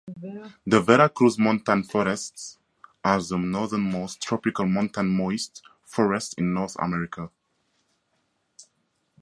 [0.65, 2.57] The Veracruz montane forests
[3.05, 7.29] are the northernmost tropical montane moist forests in North America.